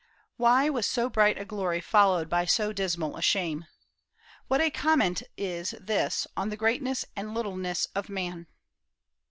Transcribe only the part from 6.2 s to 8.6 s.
on the greatness and littleness of man!